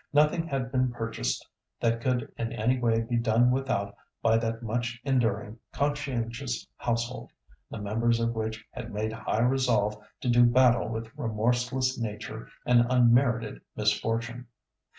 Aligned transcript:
Nothing 0.13 0.47
had 0.47 0.71
been 0.71 0.91
purchased 0.91 1.47
that 1.79 2.01
could 2.01 2.33
in 2.35 2.51
any 2.53 2.79
way 2.79 3.01
be 3.01 3.17
done 3.17 3.51
without 3.51 3.95
by 4.23 4.39
that 4.39 4.63
much 4.63 4.99
enduring, 5.03 5.59
conscientious 5.73 6.65
household, 6.77 7.29
the 7.69 7.77
members 7.77 8.19
of 8.19 8.33
which 8.33 8.65
had 8.71 8.91
made 8.91 9.13
high 9.13 9.41
resolve 9.43 10.03
to 10.21 10.27
do 10.27 10.43
battle 10.43 10.89
with 10.89 11.15
remorseless 11.15 11.99
Nature 11.99 12.49
and 12.65 12.83
unmerited 12.89 13.61
misfortune. 13.75 14.47